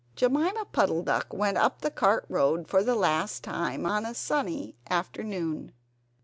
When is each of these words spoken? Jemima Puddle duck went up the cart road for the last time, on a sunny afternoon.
Jemima 0.15 0.65
Puddle 0.65 1.03
duck 1.03 1.31
went 1.31 1.59
up 1.59 1.81
the 1.81 1.91
cart 1.91 2.25
road 2.27 2.67
for 2.67 2.81
the 2.81 2.95
last 2.95 3.43
time, 3.43 3.85
on 3.85 4.03
a 4.03 4.15
sunny 4.15 4.75
afternoon. 4.89 5.73